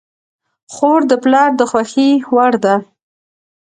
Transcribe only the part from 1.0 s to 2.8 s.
د پلار د خوښې وړ ده.